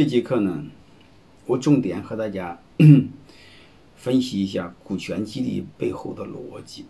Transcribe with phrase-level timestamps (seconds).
[0.00, 0.64] 这节课呢，
[1.44, 2.58] 我重点和大家
[3.96, 6.86] 分析一下股权激励背后的逻辑。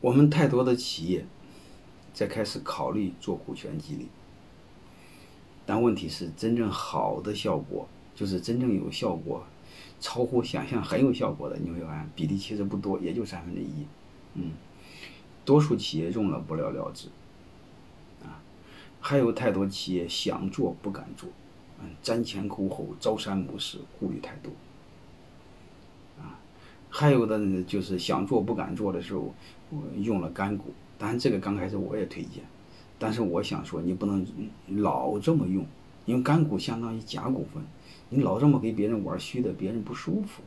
[0.00, 1.26] 我们太多的企业
[2.14, 4.06] 在开始考虑做股权激励，
[5.66, 9.44] 但问题是，真正好的效果，就是真正有效果、
[10.00, 13.84] 超乎想象很有效果的，你会发现比例其实不多，也就三分之一。
[14.32, 14.52] 嗯，
[15.44, 17.08] 多数企业用了不了了之。
[18.22, 18.40] 啊
[19.00, 21.28] 还有太多企业想做不敢做，
[21.80, 24.52] 嗯，瞻前顾后、朝三暮四，顾虑太多，
[26.18, 26.38] 啊，
[26.90, 29.32] 还有的呢，就是想做不敢做的时候，
[29.70, 32.42] 我用了干股，当然这个刚开始我也推荐，
[32.98, 34.26] 但是我想说，你不能
[34.68, 35.64] 老这么用，
[36.04, 37.62] 因为干股相当于假股份，
[38.10, 40.42] 你老这么给别人玩虚的，别人不舒服，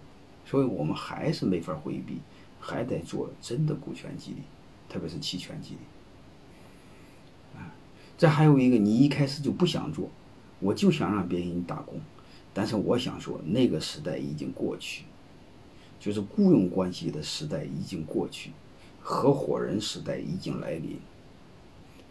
[0.46, 2.18] 所以我们还是没法回避，
[2.60, 4.41] 还得做真的股权激励，
[4.90, 5.80] 特别是期权激励。
[8.22, 10.08] 这还有一个，你一开始就不想做，
[10.60, 12.00] 我就想让别人给你打工，
[12.54, 15.05] 但是我想说，那个时代已经过去，
[16.00, 18.52] 就是雇佣关系的时代已经过去，
[19.02, 21.00] 合伙人时代已经来临，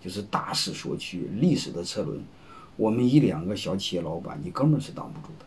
[0.00, 2.20] 就是大势所趋，历史的车轮，
[2.76, 5.46] 我们一两个小企业老板，你根本是挡不住的。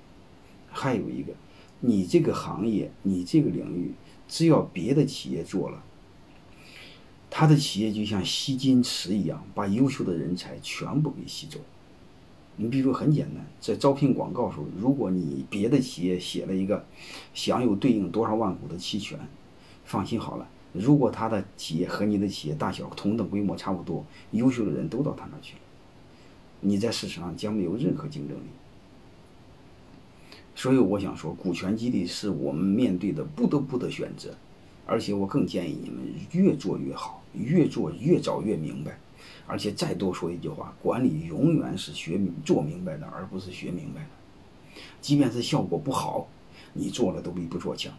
[0.72, 1.34] 还有一个，
[1.82, 3.92] 你这个行业，你这个领域，
[4.30, 5.84] 只要别的企业做了。
[7.36, 11.60] 他的企业就像吸金池一样，把优秀的人才全部给吸走。
[12.58, 16.86] 你比如说很简单，在招聘广告时候，如果你别的企业写了一个
[17.34, 19.18] 享有对应多少万股的期权，
[19.84, 25.62] 放心好了，如果他的企业和你的企业大小同等规模差不多，优秀的人都到他那去了，
[26.60, 28.44] 你在市场上将没有任何竞争力。
[30.54, 34.36] 所以我想说，股权激励是我们面对的不得不的选择。
[34.86, 38.98] 而且我更建议你们越做越好，越做越早越明白。
[39.46, 44.82] 而且再多说一句话，管理永远是学做明白的，而不是学明白的。
[45.02, 46.28] 即便是效果不好，
[46.74, 47.94] 你做了都比不做强，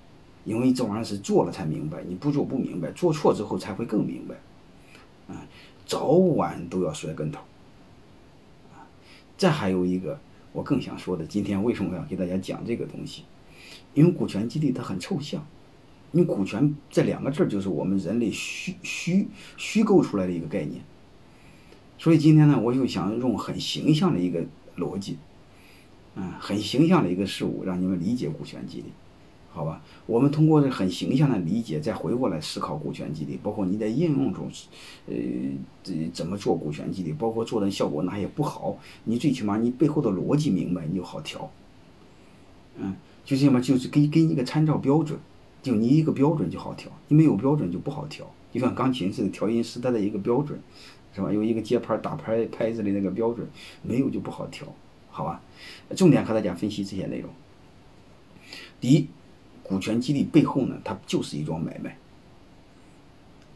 [0.44, 4.34] 因为这玩意儿是做了才明白，你不做不明白，做错之后才会更明白。
[5.34, 5.46] 啊，
[5.86, 7.40] 早晚都要摔跟头。
[8.72, 8.88] 啊，
[9.36, 10.18] 再还有一个
[10.52, 13.24] 我更想说的，今天为什么要给大家讲这个东西？
[13.92, 15.46] 因为股权激励它很抽象。
[16.14, 19.26] 因为股权这两个字就是我们人类虚虚
[19.56, 20.80] 虚构出来的一个概念，
[21.98, 24.40] 所以今天呢，我就想用很形象的一个
[24.76, 25.18] 逻辑，
[26.14, 28.84] 嗯，很形象的一个事物，让你们理解股权激励，
[29.50, 29.82] 好吧？
[30.06, 34.48] 我们通过这很形象的理解，再回过来思考股权激励，包括你在应用中，
[35.06, 35.14] 呃，
[35.82, 41.50] 这怎么做股权激励，包括做的效果哪些不好，你最起码你背后的逻辑明白，你就好调，
[42.78, 42.94] 嗯，
[43.24, 45.18] 就这么就是给给你一个参照标准。
[45.64, 48.30] 就你一个标准就好调，你没有标准就不好调。
[48.52, 50.60] 就像钢琴似的，调音师他的一个标准，
[51.14, 51.32] 是吧？
[51.32, 53.48] 有一个节拍打拍拍子的那个标准，
[53.80, 54.68] 没有就不好调，
[55.10, 55.40] 好吧？
[55.96, 57.30] 重点和大家分析这些内容。
[58.78, 59.08] 第一，
[59.62, 61.96] 股权激励背后呢，它就是一桩买卖，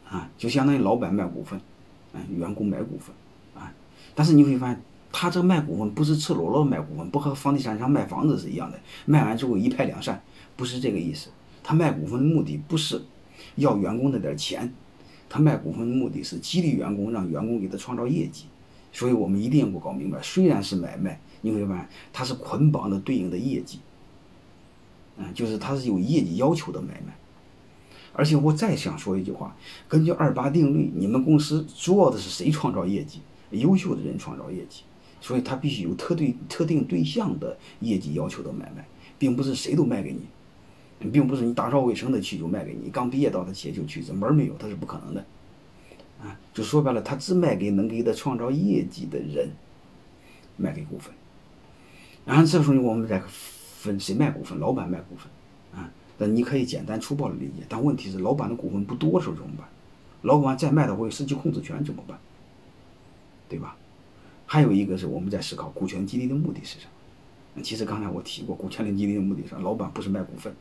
[0.09, 1.61] 啊，就相当于老板卖股份，
[2.15, 3.15] 啊，员工买股份，
[3.55, 3.71] 啊，
[4.15, 4.83] 但是你会发现，
[5.13, 10.21] 他这卖股份不是赤裸裸卖股份，不和房地产商卖房子是一样的，卖完之后一拍两散，
[10.57, 11.29] 不是这个意思。
[11.69, 12.99] 他卖股份的目的不是
[13.57, 14.73] 要员工那点钱，
[15.29, 18.47] 他卖股份的目的是激励员工，让员工给他创造业绩。
[18.91, 23.81] 所以我们一定要搞明白，虽然是买卖，你会发现它是捆绑的对应的业绩，
[25.19, 27.15] 嗯，就是它是有业绩要求的买卖。
[28.15, 29.55] 而且我再想说一句话，
[29.87, 33.21] 根据二八定律，你们公司主要的是谁创造业绩？
[33.51, 34.85] 优秀的人创造业绩，
[35.21, 40.21] 所以它必须有特对特定对象的业绩要求的买卖，并不是谁都卖给你。
[41.13, 45.25] 并不是你打扫卫生的去就卖给你，刚毕业到的企业就去，这门儿没有，他是不可能的，
[46.21, 49.49] 啊，就说白了，他只卖给能给他创造业绩的人，
[50.57, 51.15] 卖给股份。
[52.27, 55.89] 然后这时候我们再分谁卖股份，老板卖股份，啊，
[56.19, 59.69] 那你可以简单粗暴的理解，但问题是老板的股份不多时候怎么办？
[60.23, 62.19] 老板再卖的会失去控制权怎么办？
[63.49, 63.77] 对吧？
[64.47, 66.87] 还有一个是我们在思考股权激励的目的是什
[67.55, 67.63] 么？
[67.63, 70.53] 其实刚才我提过，股权的激励的目的是老板不是卖股份。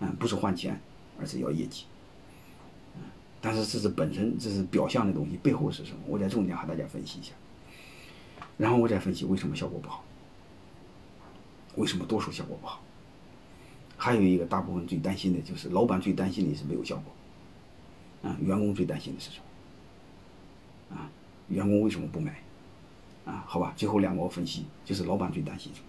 [0.00, 0.80] 嗯，不是换钱，
[1.18, 1.84] 而是要业绩。
[3.40, 5.98] 但是这是本身，这是表象的东西，背后是什么？
[6.06, 7.32] 我再重点和大家分析一下。
[8.56, 10.02] 然后我再分析为什么效果不好，
[11.76, 12.82] 为什么多数效果不好。
[13.96, 18.30] 还有一个大部分最担心的就是，老板最担心的是没有效果。
[18.30, 19.38] 啊，员工最担心的是什
[20.90, 20.96] 么？
[20.96, 21.10] 啊，
[21.48, 22.42] 员工为什么不买？
[23.24, 25.86] 啊，好吧，最后两个我分析，就是老板最担心什么，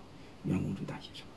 [0.51, 1.27] 员工最担心什么。